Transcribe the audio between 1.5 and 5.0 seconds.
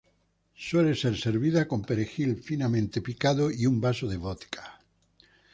con perejil finamente picado y un vaso de vodka.